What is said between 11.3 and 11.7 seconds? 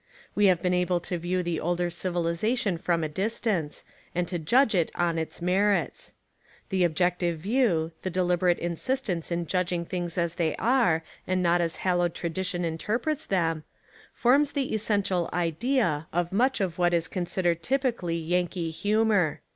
not